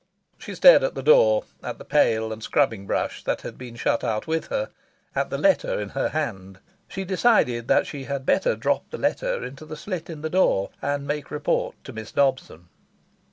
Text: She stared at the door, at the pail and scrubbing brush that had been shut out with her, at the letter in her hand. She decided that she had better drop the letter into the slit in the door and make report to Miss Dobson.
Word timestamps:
She 0.39 0.55
stared 0.55 0.83
at 0.83 0.95
the 0.95 1.03
door, 1.03 1.43
at 1.61 1.77
the 1.77 1.85
pail 1.85 2.33
and 2.33 2.41
scrubbing 2.41 2.87
brush 2.87 3.23
that 3.23 3.41
had 3.41 3.55
been 3.55 3.75
shut 3.75 4.03
out 4.03 4.25
with 4.25 4.47
her, 4.47 4.71
at 5.15 5.29
the 5.29 5.37
letter 5.37 5.79
in 5.79 5.89
her 5.89 6.09
hand. 6.09 6.57
She 6.87 7.05
decided 7.05 7.67
that 7.67 7.85
she 7.85 8.05
had 8.05 8.25
better 8.25 8.55
drop 8.55 8.89
the 8.89 8.97
letter 8.97 9.43
into 9.45 9.63
the 9.63 9.77
slit 9.77 10.09
in 10.09 10.21
the 10.21 10.29
door 10.31 10.71
and 10.81 11.05
make 11.05 11.29
report 11.29 11.75
to 11.83 11.93
Miss 11.93 12.11
Dobson. 12.11 12.67